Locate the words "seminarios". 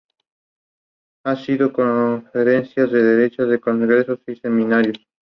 4.35-4.97